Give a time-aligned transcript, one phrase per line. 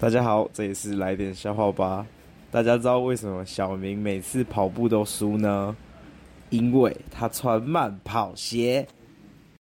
[0.00, 2.06] 大家好，这里是来点笑话吧。
[2.50, 5.76] 大家知道为什么小明每次跑步都输呢？
[6.48, 8.88] 因为他穿慢跑鞋。